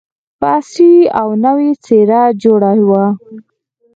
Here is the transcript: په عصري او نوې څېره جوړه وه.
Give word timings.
په 0.39 0.47
عصري 0.57 0.91
او 1.19 1.27
نوې 1.45 1.69
څېره 1.83 2.21
جوړه 2.43 2.71
وه. 2.89 3.05